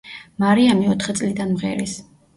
მარიამი 0.43 0.89
ოთხი 0.93 1.15
წლიდან 1.21 1.55
მღერის. 1.59 1.95